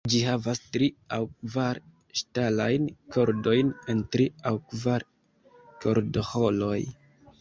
Ĝi 0.11 0.19
havas 0.27 0.59
tri 0.75 0.85
aŭ 1.17 1.19
kvar 1.33 1.79
ŝtalajn 2.21 2.87
kordojn 3.17 3.69
en 3.95 4.01
tri 4.17 4.27
aŭ 4.53 4.57
kvar 4.73 5.07
kordoĥoroj. 5.85 6.81